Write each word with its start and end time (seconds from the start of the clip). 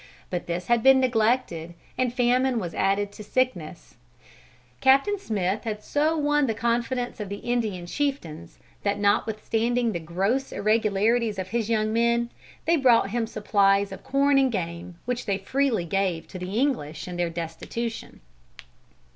But 0.31 0.47
this 0.47 0.65
had 0.65 0.81
been 0.81 0.99
neglected, 0.99 1.75
and 1.95 2.11
famine 2.11 2.57
was 2.57 2.73
added 2.73 3.11
to 3.11 3.23
sickness, 3.23 3.97
Capt. 4.79 5.07
Smith 5.19 5.63
had 5.63 5.83
so 5.83 6.17
won 6.17 6.47
the 6.47 6.55
confidence 6.55 7.19
of 7.19 7.29
the 7.29 7.35
Indian 7.35 7.85
chieftains, 7.85 8.57
that 8.81 8.97
notwithstanding 8.97 9.91
the 9.91 9.99
gross 9.99 10.51
irregularities 10.51 11.37
of 11.37 11.49
his 11.49 11.69
young 11.69 11.93
men, 11.93 12.31
they 12.65 12.77
brought 12.77 13.11
him 13.11 13.27
supplies 13.27 13.91
of 13.91 14.03
corn 14.03 14.39
and 14.39 14.51
game, 14.51 14.97
which 15.05 15.27
they 15.27 15.37
freely 15.37 15.85
gave 15.85 16.27
to 16.29 16.39
the 16.39 16.59
English 16.59 17.07
in 17.07 17.15
their 17.15 17.29
destitution. 17.29 18.21